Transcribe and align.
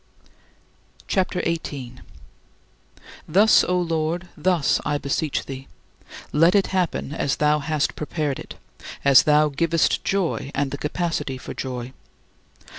CHAPTER 1.07 1.41
XVIII 1.41 1.57
22. 1.59 1.93
Thus, 3.27 3.63
O 3.63 3.79
Lord, 3.79 4.29
thus 4.35 4.81
I 4.83 4.97
beseech 4.97 5.45
thee: 5.45 5.67
let 6.33 6.55
it 6.55 6.67
happen 6.73 7.13
as 7.13 7.35
thou 7.35 7.59
hast 7.59 7.95
prepared 7.95 8.39
it, 8.39 8.55
as 9.05 9.21
thou 9.21 9.49
givest 9.49 10.03
joy 10.03 10.49
and 10.55 10.71
the 10.71 10.79
capacity 10.79 11.37
for 11.37 11.53
joy. 11.53 11.93